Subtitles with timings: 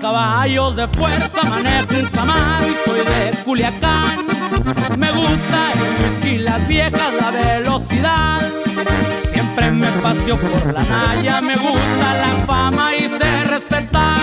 [0.00, 4.26] caballos de fuerza, manejo un y soy de Culiacán.
[4.96, 8.40] Me gusta el whisky, las viejas, la velocidad.
[9.30, 14.20] Siempre me paseo por la naya, me gusta la fama y sé respetar.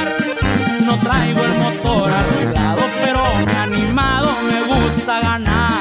[0.86, 3.24] No traigo el motor arreglado, pero
[3.62, 5.78] animado me gusta ganar.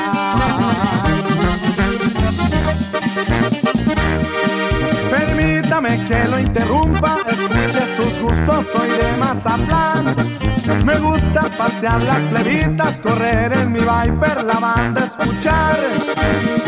[5.10, 7.16] Permítame que lo interrumpa,
[8.62, 10.16] soy de Mazatlán.
[10.84, 15.76] Me gusta pasear las plebitas, correr en mi Viper, la banda escuchar.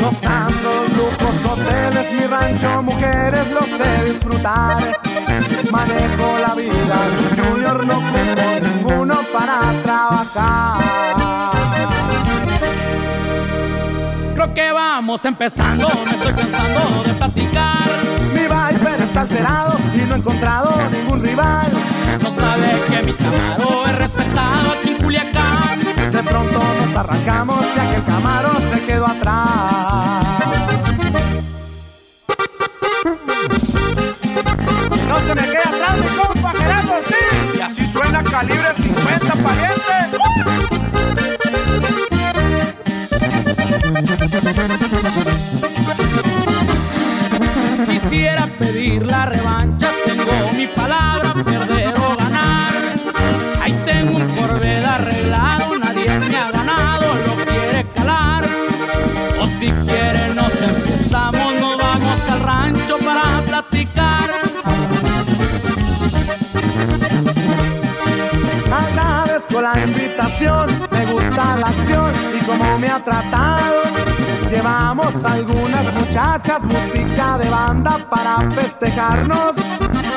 [0.01, 4.99] Gozando lujos, hoteles, mi rancho, mujeres, lo sé disfrutar.
[5.71, 6.97] Manejo la vida,
[7.37, 11.18] Junior no ocupo ninguno para trabajar.
[14.55, 17.89] Creo que vamos empezando, me estoy cansando de platicar.
[18.33, 21.67] Mi Viper está alterado y no he encontrado ningún rival.
[22.23, 25.79] No sabe que mi Camaro es respetado aquí en Culiacán.
[26.13, 28.48] De pronto nos arrancamos ya que el Camaro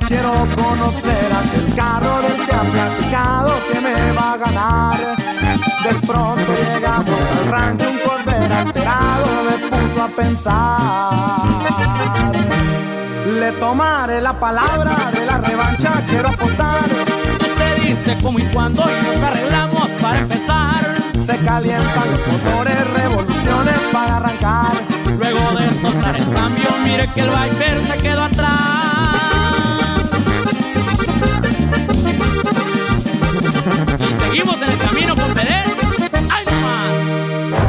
[0.08, 4.98] Quiero conocer aquel carro del que ha platicado que me va a ganar.
[5.84, 11.12] De pronto llegamos al rancho, un Corvette alterado me puso a pensar.
[13.40, 16.80] Le tomaré la palabra de la revancha, quiero apostar.
[17.42, 20.96] Usted dice cómo y cuándo y nos arreglamos para empezar.
[21.26, 24.91] Se calientan los motores, revoluciones para arrancar.
[25.22, 28.50] Luego de soltar el cambio, mire que el Viper se quedó atrás.
[34.00, 35.32] Y seguimos en el camino con.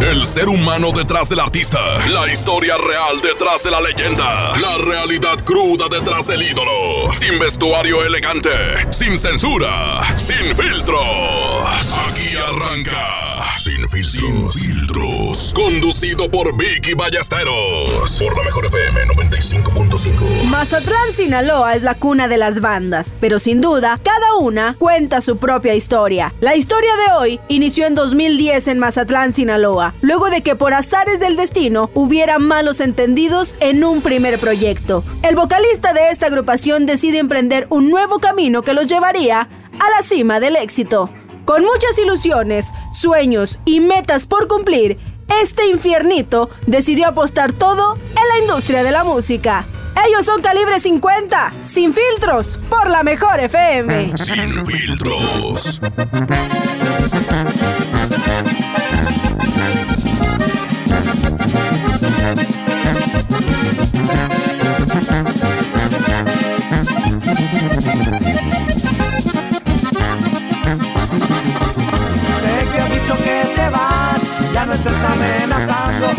[0.00, 5.36] El ser humano detrás del artista, la historia real detrás de la leyenda, la realidad
[5.44, 8.50] cruda detrás del ídolo, sin vestuario elegante,
[8.90, 11.96] sin censura, sin filtros.
[12.10, 13.31] Aquí arranca.
[13.62, 14.56] Sin filtros.
[14.56, 15.52] Filtros.
[15.54, 18.18] Conducido por Vicky Ballesteros.
[18.18, 20.46] Por la mejor FM 95.5.
[20.50, 25.36] Mazatlán, Sinaloa es la cuna de las bandas, pero sin duda, cada una cuenta su
[25.36, 26.34] propia historia.
[26.40, 31.20] La historia de hoy inició en 2010 en Mazatlán, Sinaloa, luego de que por azares
[31.20, 35.04] del destino hubiera malos entendidos en un primer proyecto.
[35.22, 39.48] El vocalista de esta agrupación decide emprender un nuevo camino que los llevaría
[39.78, 41.10] a la cima del éxito.
[41.52, 44.98] Con muchas ilusiones, sueños y metas por cumplir,
[45.42, 49.66] este infiernito decidió apostar todo en la industria de la música.
[50.08, 54.16] Ellos son calibre 50, sin filtros, por la mejor FM.
[54.16, 55.78] Sin filtros.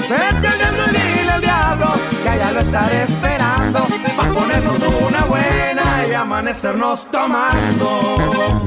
[0.10, 1.88] Vete al diablo y dile al diablo
[2.24, 3.88] que allá lo estaré esperando.
[4.16, 8.62] Pa' ponernos una buena y amanecernos tomando.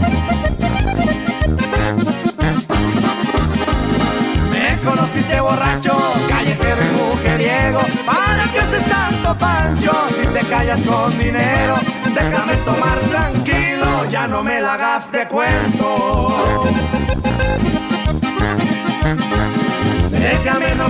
[4.51, 5.97] Me conociste borracho,
[6.29, 7.81] callejero y mujeriego.
[8.05, 11.77] ¿Para qué haces tanto pancho si te callas con dinero?
[12.15, 16.65] Déjame tomar tranquilo, ya no me la hagas de cuento.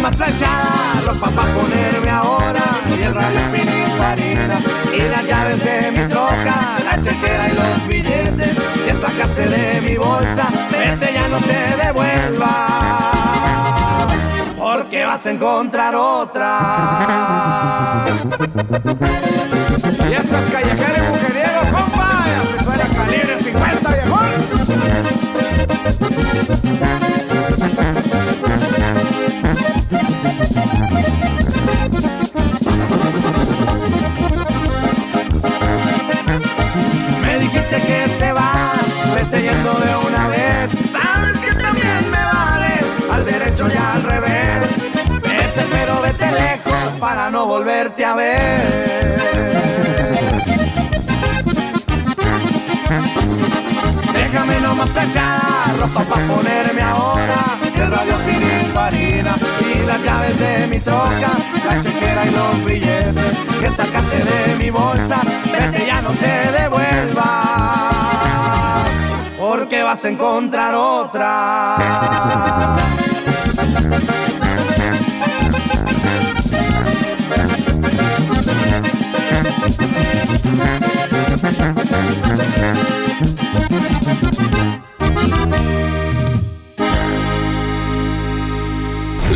[0.07, 2.63] Nomás planchar ropa pa' ponerme ahora
[2.97, 4.61] Y el radio Pininfarina
[4.95, 6.55] Y las llaves de mi troca
[6.85, 12.47] La chequera y los billetes Que sacaste de mi bolsa Vete ya no te devuelvas
[14.57, 16.47] Porque vas a encontrar otra
[47.77, 48.37] volverte a ver.
[54.13, 57.59] Déjame nomás planchar ropa para ponerme ahora.
[57.75, 61.31] El radio Pininfarina y las llaves de mi troca.
[61.67, 65.21] La chequera y los billetes que sacaste de mi bolsa.
[65.53, 67.27] Vete ya no te devuelvas
[69.39, 71.77] Porque vas a encontrar otra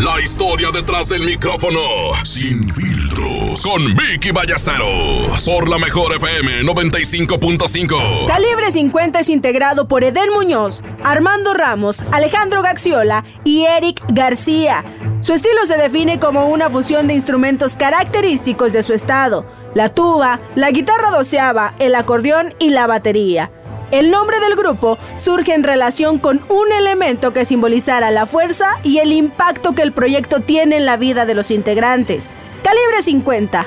[0.03, 1.81] La historia detrás del micrófono,
[2.25, 8.27] sin filtros, con Vicky Ballesteros, por la mejor FM 95.5.
[8.27, 14.85] Calibre 50 es integrado por Eden Muñoz, Armando Ramos, Alejandro Gaxiola y Eric García.
[15.21, 20.41] Su estilo se define como una fusión de instrumentos característicos de su estado, la tuba,
[20.55, 23.51] la guitarra doceava, el acordeón y la batería.
[23.91, 28.99] El nombre del grupo surge en relación con un elemento que simbolizara la fuerza y
[28.99, 32.37] el impacto que el proyecto tiene en la vida de los integrantes.
[32.63, 33.67] Calibre 50.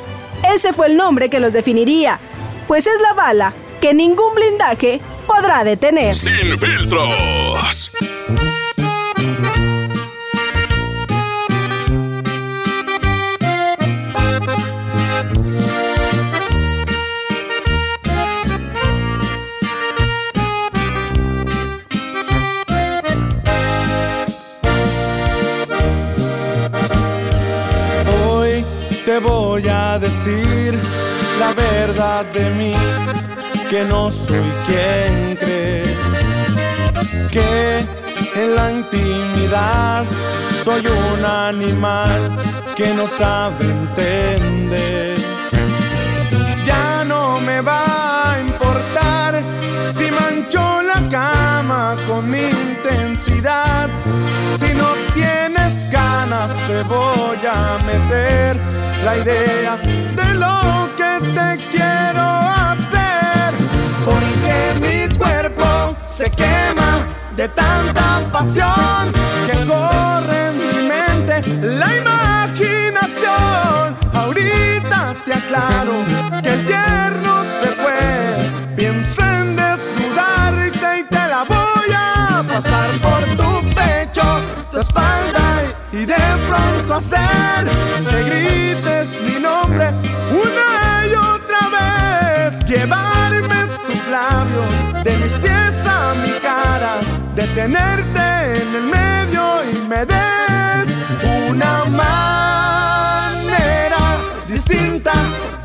[0.53, 2.19] Ese fue el nombre que los definiría,
[2.67, 6.15] pues es la bala que ningún blindaje podrá detener.
[6.15, 7.82] Sin filtros.
[31.53, 32.73] Verdad de mí,
[33.69, 35.97] que no soy quien crees,
[37.31, 37.79] que
[38.35, 40.05] en la intimidad
[40.63, 42.31] soy un animal
[42.75, 45.17] que no sabe entender.
[46.65, 49.41] Ya no me va a importar
[49.93, 53.89] si mancho la cama con mi intensidad,
[54.59, 58.57] si no tienes ganas te voy a meter
[59.03, 59.77] la idea
[60.15, 60.82] de lo
[66.23, 67.05] se quema
[67.35, 69.11] de tanta pasión
[69.45, 73.83] que corre en mi mente la imaginación.
[74.13, 75.95] Ahorita te aclaro
[76.41, 77.99] que el tierno se fue.
[78.77, 84.25] Piensa en desnudarte y te la voy a pasar por tu pecho,
[84.71, 85.45] tu espalda
[85.91, 87.61] y de pronto hacer
[88.09, 89.85] que grites mi nombre
[90.45, 92.63] una y otra vez.
[92.65, 95.42] Llevarme tus labios de mis
[97.35, 100.87] detenerte en el medio y me des
[101.49, 103.37] una manera
[104.47, 105.13] distinta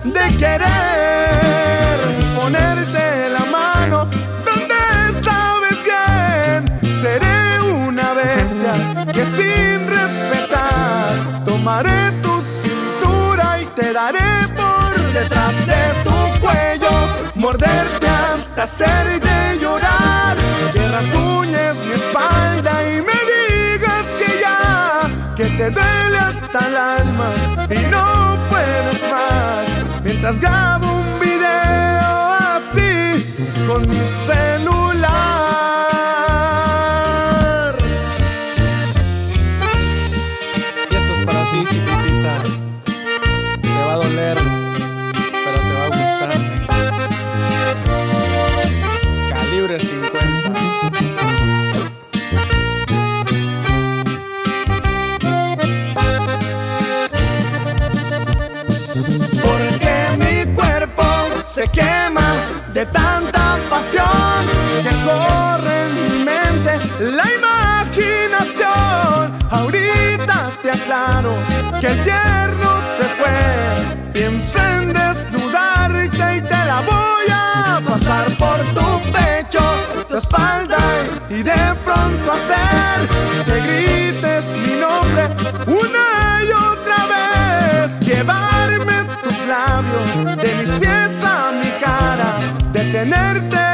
[0.04, 1.98] de querer
[2.36, 4.06] ponerte la mano
[4.46, 4.80] donde
[5.22, 6.64] sabes bien.
[7.02, 8.74] Seré una bestia
[9.12, 9.78] que sin
[11.44, 16.90] Tomaré tu cintura y te daré por detrás de tu cuello,
[17.34, 20.36] morderte hasta hacerte llorar,
[25.70, 27.30] te duele hasta el alma
[27.68, 30.40] y no puedes más, mientras
[82.38, 83.08] conocer,
[83.44, 85.28] que grites mi nombre
[85.66, 92.38] una y otra vez, llevarme tus labios, de mis pies a mi cara,
[92.72, 93.67] detenerte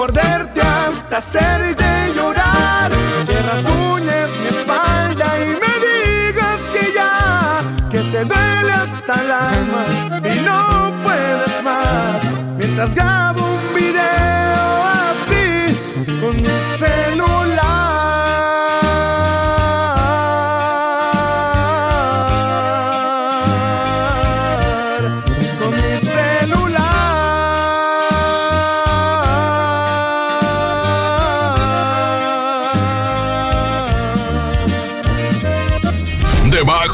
[0.00, 1.84] morderte hasta hacerte
[2.16, 2.90] llorar,
[3.26, 7.58] que rasguñes mi espalda y me digas que ya,
[7.90, 9.84] que te duele hasta el alma
[10.24, 12.18] y no puedes más,
[12.56, 14.68] mientras grabo un video
[15.04, 16.48] así con mi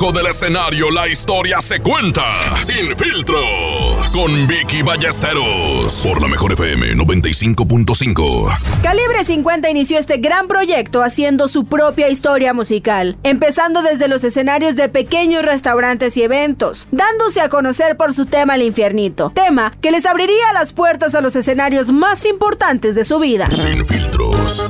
[0.07, 2.23] Debajo del escenario la historia se cuenta
[2.61, 8.83] sin filtros con Vicky Ballesteros por la mejor FM 95.5.
[8.85, 14.77] Calibre 50 inició este gran proyecto haciendo su propia historia musical, empezando desde los escenarios
[14.77, 19.91] de pequeños restaurantes y eventos, dándose a conocer por su tema El Infiernito, tema que
[19.91, 23.49] les abriría las puertas a los escenarios más importantes de su vida.
[23.51, 24.63] Sin filtros.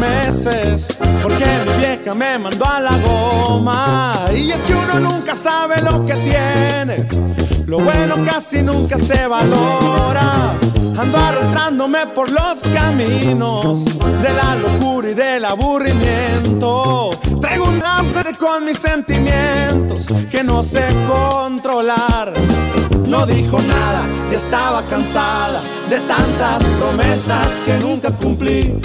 [0.00, 4.14] Meses Porque mi vieja me mandó a la goma.
[4.34, 7.06] Y es que uno nunca sabe lo que tiene
[7.66, 10.54] Lo bueno casi nunca se valora.
[10.98, 13.84] Ando arrastrándome por los caminos
[14.22, 17.10] De la locura y del aburrimiento.
[17.40, 22.32] Traigo un cáncer con mis sentimientos Que no sé controlar
[23.10, 28.80] no dijo nada y estaba cansada de tantas promesas que nunca cumplí.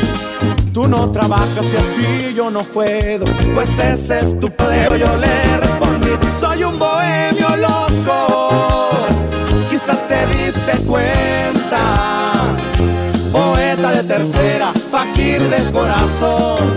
[0.74, 4.98] Tú no trabajas y así yo no puedo, pues ese es tu poder.
[4.98, 8.90] Yo le respondí, soy un bohemio loco,
[9.70, 11.80] quizás te diste cuenta.
[13.32, 16.74] Poeta de tercera, fakir de corazón,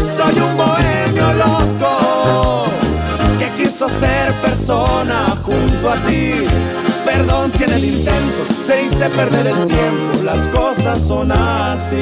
[0.00, 2.73] soy un bohemio loco
[3.56, 6.44] quiso ser persona junto a ti.
[7.04, 11.94] Perdón si en el intento te hice perder el tiempo, las cosas son así.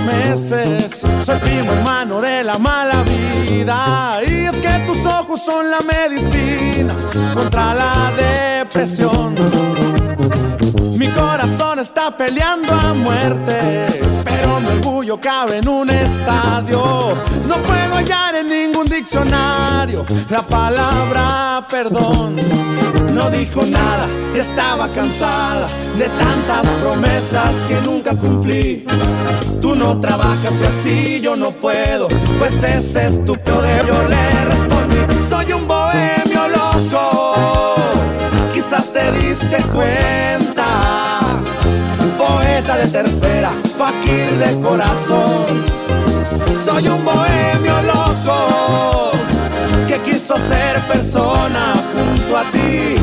[0.00, 1.02] Meses.
[1.20, 4.18] Soy primo hermano de la mala vida.
[4.26, 6.94] Y es que tus ojos son la medicina
[7.34, 9.34] contra la depresión.
[10.98, 14.00] Mi corazón está peleando a muerte,
[14.70, 17.12] orgullo cabe en un estadio.
[17.48, 22.36] No puedo hallar en ningún diccionario la palabra perdón.
[23.12, 28.84] No dijo nada, estaba cansada de tantas promesas que nunca cumplí.
[29.60, 32.08] Tú no trabajas y así yo no puedo,
[32.38, 33.36] pues ese es tu.
[33.36, 37.74] Yo le respondí, soy un bohemio loco,
[38.54, 40.49] quizás te diste cuenta.
[42.20, 45.64] Poeta de tercera, fakir de corazón.
[46.52, 49.12] Soy un bohemio loco
[49.88, 52.96] que quiso ser persona junto a ti.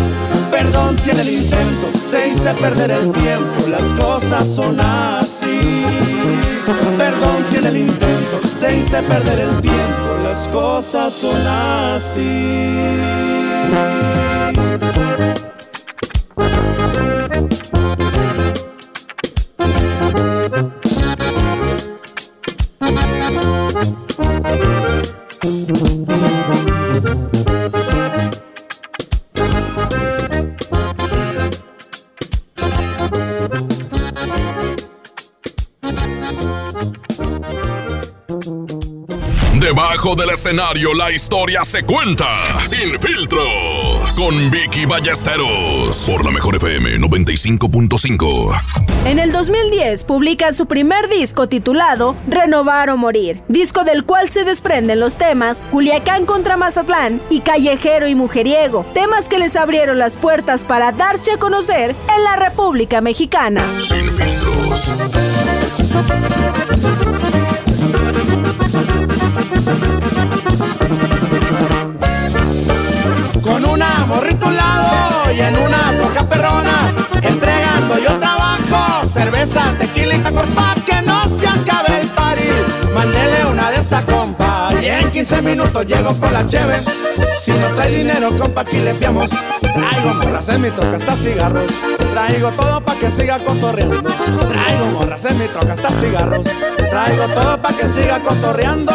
[0.52, 5.62] Perdón si en el intento te hice perder el tiempo, las cosas son así.
[6.96, 11.42] Perdón si en el intento te hice perder el tiempo, las cosas son
[11.98, 12.68] así.
[39.98, 42.28] Debajo del escenario la historia se cuenta
[42.68, 48.62] sin filtros con Vicky Ballesteros por la mejor FM 95.5.
[49.06, 54.44] En el 2010 publican su primer disco titulado Renovar o Morir, disco del cual se
[54.44, 60.16] desprenden los temas Culiacán contra Mazatlán y Callejero y Mujeriego, temas que les abrieron las
[60.16, 63.66] puertas para darse a conocer en la República Mexicana.
[63.80, 64.92] Sin filtros.
[77.88, 82.42] Entregando yo trabajo, cerveza, tequila y tacos pa' que no se acabe el party.
[82.94, 86.82] Mándele una de esta compa y en 15 15 minutos llego por la cheve.
[87.38, 89.30] Si no trae dinero, compa, aquí le fiamos.
[89.62, 91.72] Traigo morras en mi troca hasta cigarros.
[92.14, 94.02] Traigo todo pa' que siga cotorreando.
[94.02, 96.48] Traigo morras en mi troca hasta cigarros.
[96.90, 98.94] Traigo todo pa' que siga cotorreando.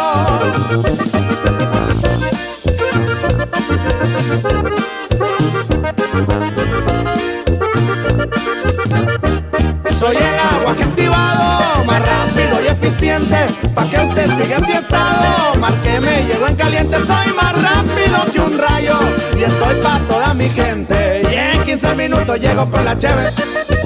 [10.03, 13.37] Soy el agua que activado, más rápido y eficiente,
[13.73, 15.55] pa' que usted siga enfiestado.
[15.61, 18.99] Márqueme, llego en caliente, soy más rápido que un rayo
[19.37, 21.21] y estoy pa' toda mi gente.
[21.31, 23.31] Y en 15 minutos llego con la cheve.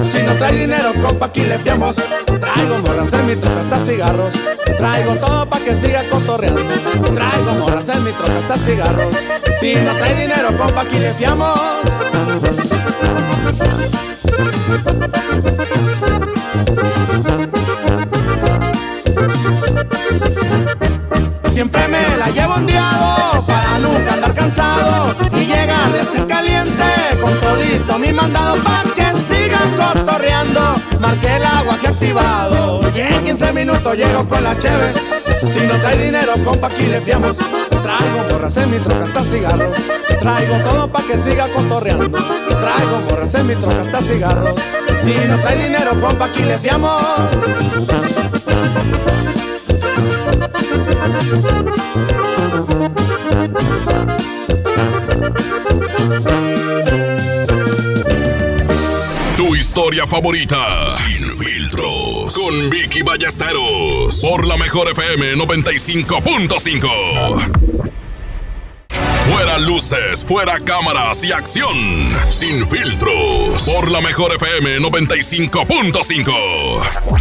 [0.02, 1.94] Si no trae dinero, compa, aquí le fiamos.
[1.94, 4.34] Traigo morras en mi troca hasta cigarros.
[4.76, 6.62] Traigo todo pa' que siga cotorreando.
[7.14, 9.16] Traigo morras en mi troca hasta cigarros.
[9.60, 11.60] Si no trae dinero, compa, aquí le fiamos.
[27.98, 30.74] Mi mandado pa' que sigan cotorreando.
[31.00, 34.92] Marqué el agua que activado y en 15 minutos llego con la cheve.
[35.46, 37.36] Si no trae dinero, compa, aquí le fiamos.
[37.36, 39.78] Traigo borras en mi troca hasta cigarros.
[40.20, 42.18] Traigo todo pa' que siga cotorreando.
[42.48, 44.60] Traigo borras en mi troca hasta cigarros.
[45.02, 47.02] Si no trae dinero, compa, aquí le fiamos.
[59.78, 60.90] Historia favorita.
[60.90, 62.34] Sin filtros.
[62.34, 64.18] Con Vicky Ballesteros.
[64.20, 67.70] Por la mejor FM 95.5.
[69.30, 72.10] Fuera luces, fuera cámaras y acción.
[72.28, 73.62] Sin filtros.
[73.62, 77.17] Por la mejor FM 95.5.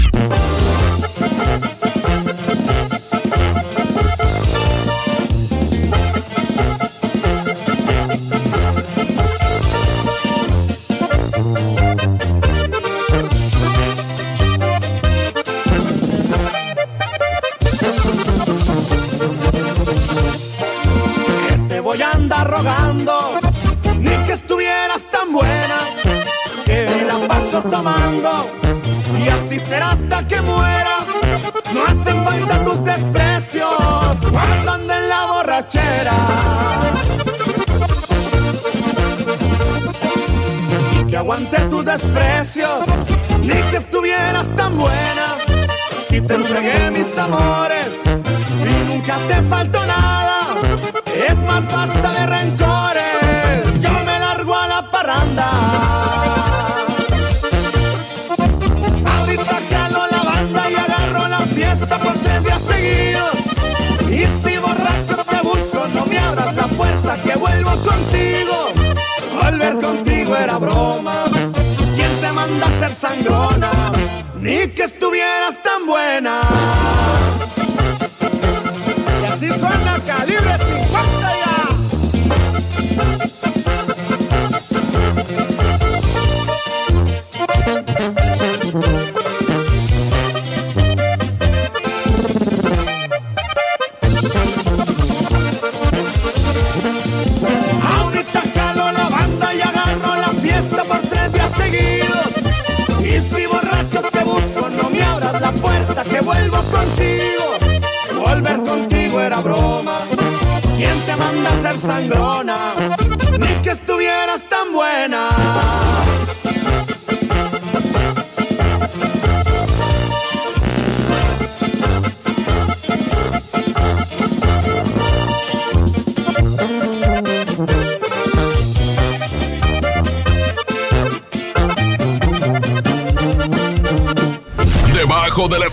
[21.97, 23.39] voy a rogando,
[23.97, 25.79] ni que estuvieras tan buena,
[26.65, 28.49] que me la paso tomando,
[29.17, 30.99] y así será hasta que muera.
[31.73, 36.13] No hacen falta tus desprecios cuando ando en la borrachera.
[40.99, 42.79] Y que aguante tus desprecios,
[43.41, 45.25] ni que estuvieras tan buena.
[46.07, 50.36] Si te entregué mis amores y nunca te faltó nada.
[51.29, 53.81] Es más, basta de rencores.
[53.81, 55.47] Yo me largo a la parranda.
[59.05, 63.33] Ahorita calo la banda y agarro la fiesta por tres días seguidos.
[64.09, 68.71] Y si borracho te busco, no me abras la puerta que vuelvo contigo.
[69.41, 71.25] Volver contigo era broma.
[71.95, 73.71] ¿Quién te manda a ser sangrona?
[74.39, 74.83] Ni que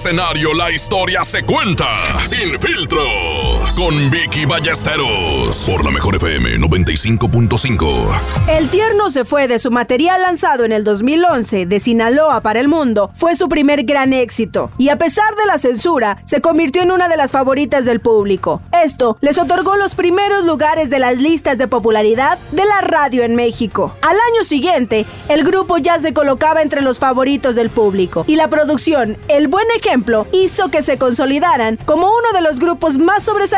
[0.05, 1.89] escenario la historia se cuenta.
[2.29, 3.44] Sin filtros.
[3.73, 5.65] Con Vicky Ballesteros.
[5.67, 8.49] Por la mejor FM 95.5.
[8.49, 12.69] El tierno se fue de su material lanzado en el 2011 de Sinaloa para el
[12.69, 13.11] mundo.
[13.15, 17.09] Fue su primer gran éxito y a pesar de la censura se convirtió en una
[17.09, 18.63] de las favoritas del público.
[18.85, 23.35] Esto les otorgó los primeros lugares de las listas de popularidad de la radio en
[23.35, 23.97] México.
[24.03, 28.49] Al año siguiente, el grupo ya se colocaba entre los favoritos del público y la
[28.49, 33.54] producción El Buen Ejemplo hizo que se consolidaran como uno de los grupos más sobresalientes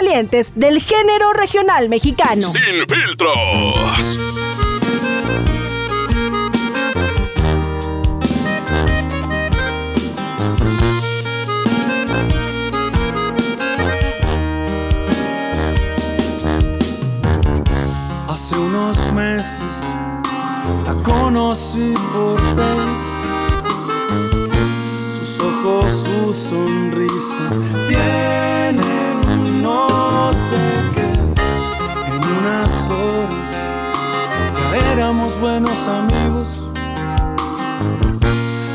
[0.55, 2.43] del género regional mexicano.
[2.43, 4.19] Sin filtros.
[18.59, 19.83] unos meses
[20.85, 23.07] la conocí por Face.
[25.11, 27.51] Sus ojos, su sonrisa
[27.89, 29.06] tienen
[29.77, 30.63] no sé
[30.95, 31.11] qué.
[32.13, 33.51] En unas horas
[34.57, 36.49] ya éramos buenos amigos.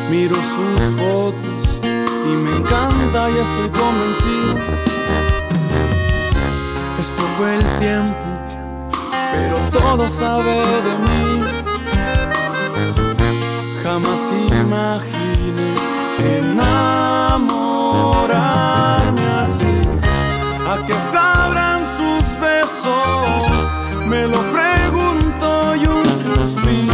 [0.09, 1.63] Miro sus fotos
[2.25, 4.55] y me encanta y estoy convencido.
[6.99, 8.31] Es poco el tiempo
[9.31, 10.55] pero todo sabe
[10.87, 11.23] de mí.
[13.83, 15.73] Jamás imaginé
[16.37, 16.69] enamorarme
[18.33, 19.00] así.
[20.67, 24.07] ¿A qué sabrán sus besos?
[24.07, 26.93] Me lo pregunto y un suspiro.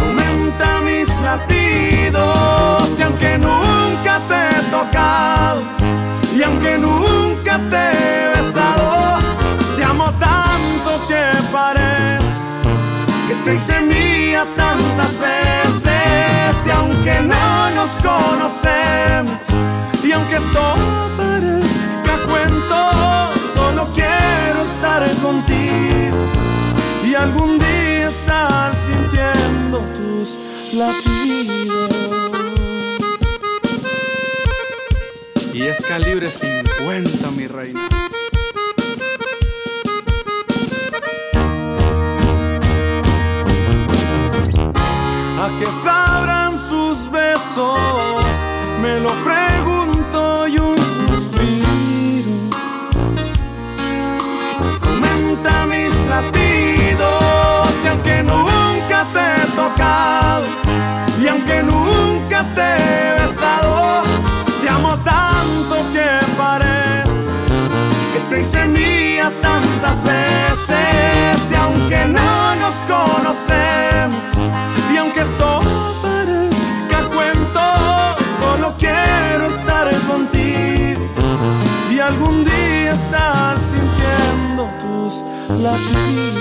[0.00, 5.62] Aumenta mis latidos y aunque nunca te he tocado
[6.34, 7.97] y aunque nunca te
[13.48, 19.40] te hice mía tantas veces y aunque no nos conocemos
[20.04, 20.74] y aunque esto
[21.16, 22.90] parezca cuento,
[23.54, 26.18] solo quiero estar contigo
[27.06, 30.36] y algún día estar sintiendo tus
[30.74, 31.96] latidos.
[35.54, 37.88] Y es calibre 50, mi reina.
[45.58, 47.78] Que sabrán sus besos?
[48.80, 52.30] Me lo pregunto y un suspiro
[54.86, 60.44] aumenta mis latidos y aunque nunca te he tocado
[61.20, 64.02] y aunque nunca te he besado,
[64.62, 67.26] te amo tanto que parece
[68.12, 74.27] que te hice mía tantas veces y aunque no nos conocemos
[85.58, 86.38] latidos.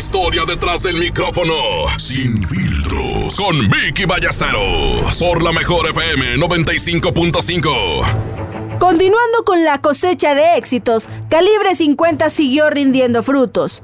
[0.00, 1.54] historia detrás del micrófono.
[1.98, 3.36] Sin filtros.
[3.36, 5.18] Con Vicky Ballesteros.
[5.18, 8.39] Por la mejor FM 95.5.
[8.80, 13.82] Continuando con la cosecha de éxitos, Calibre 50 siguió rindiendo frutos.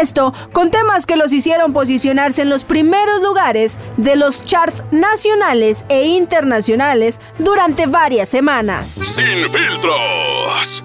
[0.00, 5.84] Esto con temas que los hicieron posicionarse en los primeros lugares de los charts nacionales
[5.88, 8.88] e internacionales durante varias semanas.
[8.88, 10.84] Sin filtros.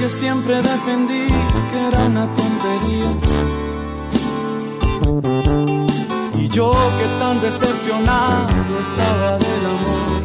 [0.00, 1.26] que siempre defendí
[1.72, 3.65] que era una tontería.
[6.38, 8.48] Y yo que tan decepcionado
[8.80, 10.22] estaba del amor.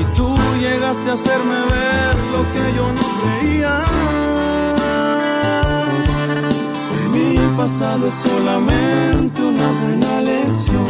[0.00, 3.82] Y tú llegaste a hacerme ver lo que yo no creía.
[7.12, 10.86] Mi pasado es solamente una buena lección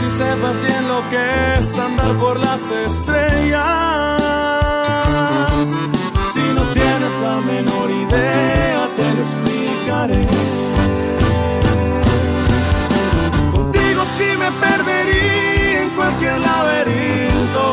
[0.00, 3.87] si sepas bien lo que es andar por las estrellas.
[8.08, 10.20] Te lo explicaré.
[13.52, 17.66] Contigo sí me perdería en cualquier laberinto.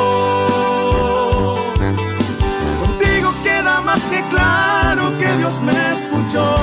[2.82, 6.56] Contigo queda más que claro que Dios me escuchó.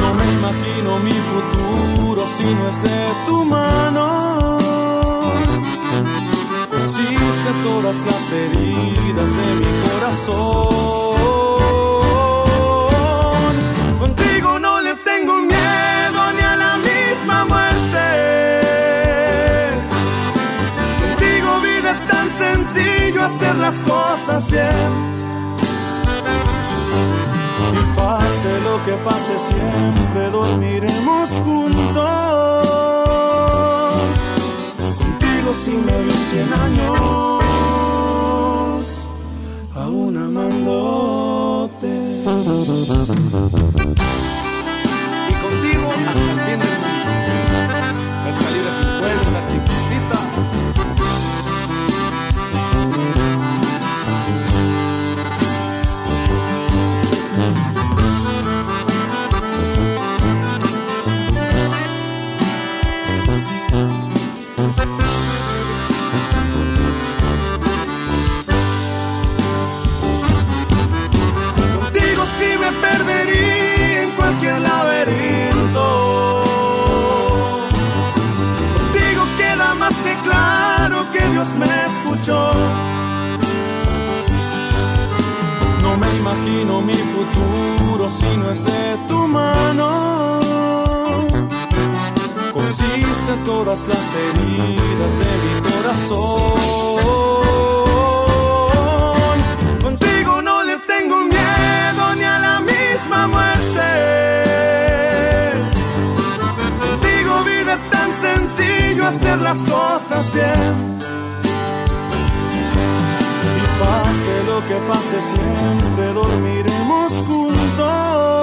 [0.00, 4.65] No me imagino mi futuro si no es de tu mano.
[7.46, 10.66] Cosiste todas las heridas de mi corazón.
[14.00, 18.06] Contigo no le tengo miedo ni a la misma muerte.
[21.00, 25.14] Contigo vida es tan sencillo hacer las cosas bien
[27.96, 32.46] pase lo que pase, siempre dormiremos juntos.
[34.98, 37.35] Contigo si me vi cien años,
[40.16, 41.96] amándote.
[109.08, 110.74] Hacer las cosas bien.
[113.56, 118.36] Y pase lo que pase, siempre dormiremos juntos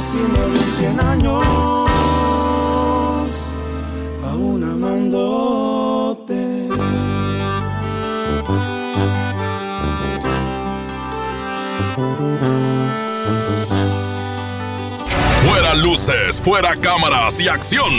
[0.00, 1.42] si me doy cien años,
[4.24, 6.40] aún amándote.
[15.60, 17.92] Fuera luces, fuera cámaras y acción.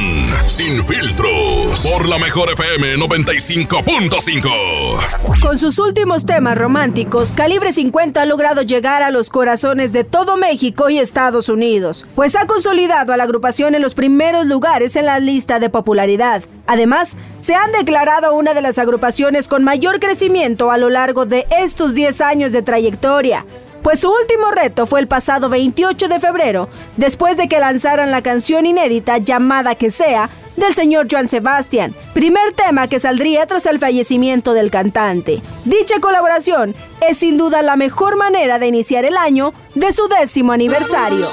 [0.48, 1.82] Sin filtros.
[1.82, 5.42] Por la mejor FM 95.5.
[5.44, 10.38] Con sus últimos temas románticos, Calibre 50 ha logrado llegar a los corazones de todo
[10.38, 15.06] México y Estados Unidos, pues ha consolidado a la agrupación en los primeros lugares en
[15.06, 16.42] la lista de popularidad.
[16.66, 21.46] Además, se han declarado una de las agrupaciones con mayor crecimiento a lo largo de
[21.60, 23.46] estos 10 años de trayectoria
[23.82, 28.22] pues su último reto fue el pasado 28 de febrero, después de que lanzaran la
[28.22, 33.80] canción inédita llamada Que sea del señor Joan Sebastián, primer tema que saldría tras el
[33.80, 35.42] fallecimiento del cantante.
[35.66, 36.76] Dicha colaboración
[37.08, 41.26] es sin duda la mejor manera de iniciar el año de su décimo aniversario.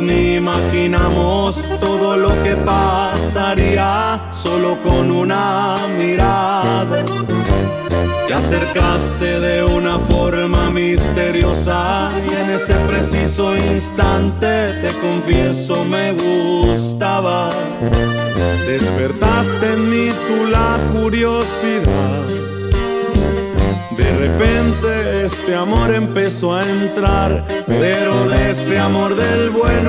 [0.00, 7.04] Ni imaginamos todo lo que pasaría solo con una mirada.
[8.26, 17.50] Te acercaste de una forma misteriosa y en ese preciso instante te confieso me gustaba.
[18.66, 22.50] Despertaste en mí tú la curiosidad
[23.96, 29.84] de repente este amor empezó a entrar, pero de ese amor del bueno.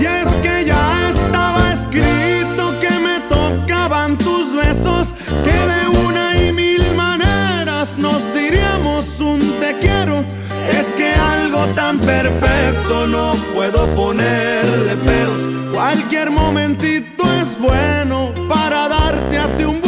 [0.00, 6.52] Y es que ya estaba escrito que me tocaban tus besos, que de una y
[6.52, 10.24] mil maneras nos diríamos un te quiero.
[10.70, 15.42] Es que algo tan perfecto no puedo ponerle peros.
[15.72, 19.84] Cualquier momentito es bueno para darte a ti un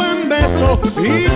[0.98, 1.28] ¿Y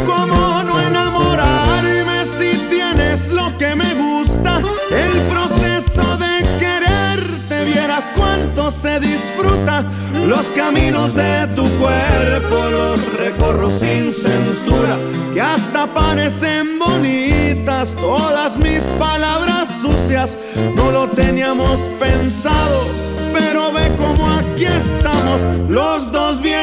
[9.01, 9.85] disfruta.
[10.27, 14.97] Los caminos de tu cuerpo los recorro sin censura,
[15.33, 20.37] que hasta parecen bonitas todas mis palabras sucias.
[20.77, 22.85] No lo teníamos pensado,
[23.33, 26.60] pero ve como aquí estamos, los dos bien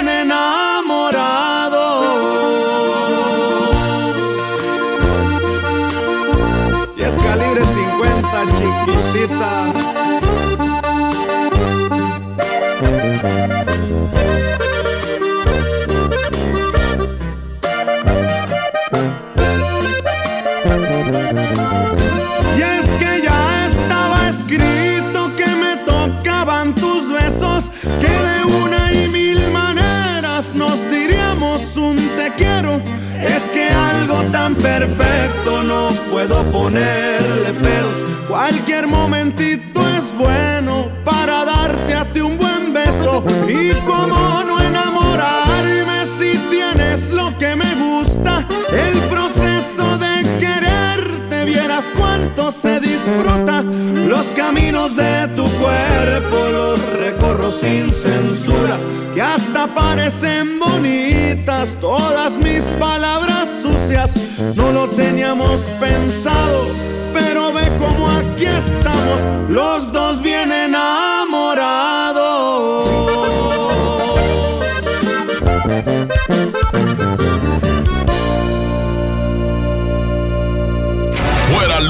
[57.67, 58.77] sin censura.
[59.13, 64.12] Que hasta parecen bonitas todas mis palabras sucias.
[64.56, 71.88] No lo teníamos pensado pero ve como aquí estamos, los dos bien enamorados.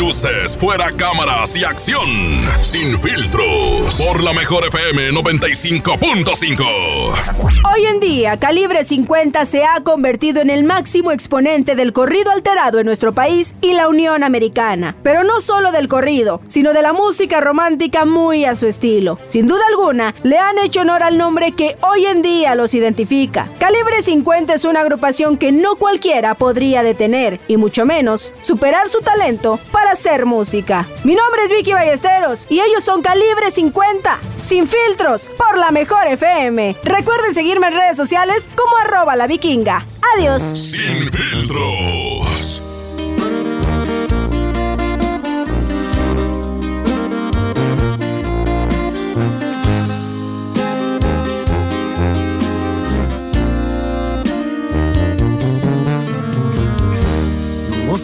[0.08, 2.08] Luces, fuera cámaras y acción.
[2.62, 3.96] Sin filtros.
[3.96, 6.64] Por la mejor FM 95.5.
[7.74, 12.80] Hoy en día, Calibre 50 se ha convertido en el máximo exponente del corrido alterado
[12.80, 14.96] en nuestro país y la Unión Americana.
[15.04, 19.20] Pero no solo del corrido, sino de la música romántica muy a su estilo.
[19.26, 23.50] Sin duda alguna, le han hecho honor al nombre que hoy en día los identifica.
[23.60, 29.02] Calibre 50 es una agrupación que no cualquiera podría detener, y mucho menos superar su
[29.02, 30.88] talento para hacer música.
[31.04, 36.06] Mi nombre es Vicky Ballesteros y ellos son Calibre 50, sin filtros, por la mejor
[36.06, 36.78] FM.
[36.84, 39.84] Recuerden seguirme en redes sociales como arroba la vikinga.
[40.16, 40.44] Adiós.
[40.44, 42.67] Sin filtros.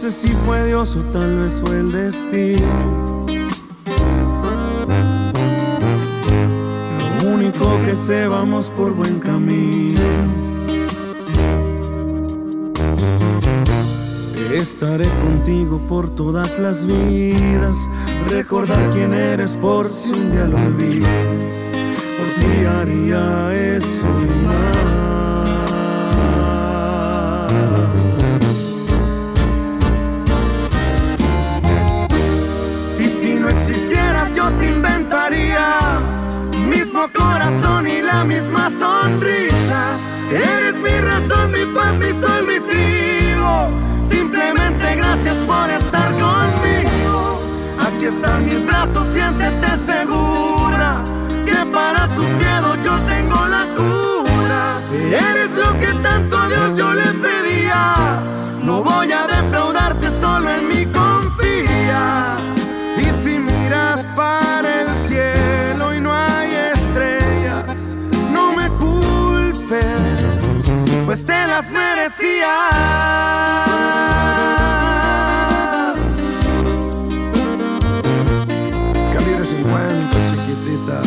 [0.00, 3.26] Sé si fue Dios o tal vez fue el destino.
[7.18, 10.00] Lo único que sé, vamos por buen camino.
[14.54, 17.76] Estaré contigo por todas las vidas.
[18.26, 21.10] Recordar quién eres por si un día lo olvidas.
[22.16, 24.06] Por ti haría eso
[24.76, 24.79] y.
[42.10, 43.68] mi paz, mi sol, mi trigo.
[44.04, 47.40] Simplemente gracias por estar conmigo.
[47.78, 50.59] Aquí están mis brazos, siéntete segura.
[72.50, 74.30] Merecías.
[78.96, 81.02] Es calibre 50, chiquitita.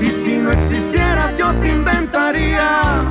[0.00, 3.02] Y si no existieras yo te inventaría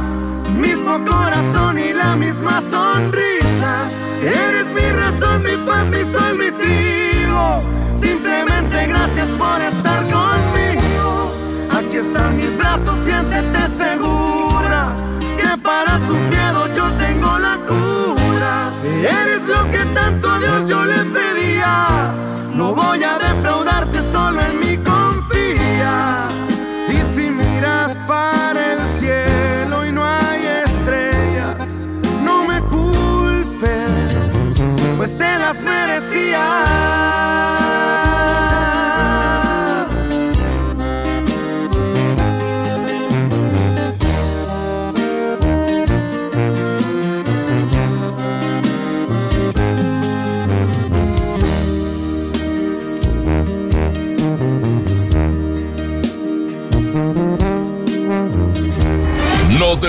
[0.58, 3.88] mismo corazón y la misma sonrisa.
[4.22, 7.62] Eres mi razón, mi paz, mi sol, mi trigo.
[8.00, 9.73] Simplemente gracias por estar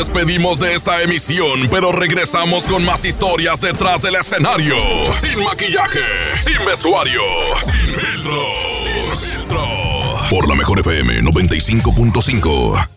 [0.06, 4.76] despedimos de esta emisión, pero regresamos con más historias detrás del escenario.
[5.18, 6.00] Sin maquillaje,
[6.36, 7.22] sin vestuario,
[7.58, 8.42] sin filtro.
[8.82, 9.64] Sin filtro.
[10.28, 12.93] Por la mejor FM 95.5.